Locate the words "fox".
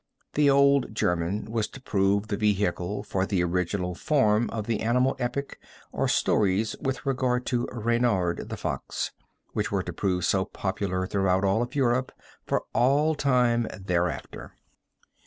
8.57-9.11